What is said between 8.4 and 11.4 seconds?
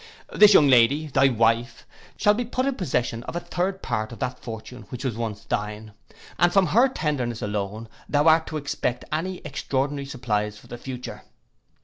to expect any extraordinary supplies for the future.